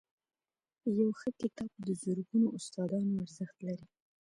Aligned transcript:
•یو 0.97 1.07
ښه 1.19 1.29
کتاب 1.41 1.71
د 1.87 1.87
زرګونو 2.03 2.47
استادانو 2.57 3.13
ارزښت 3.23 3.57
لري. 3.67 3.87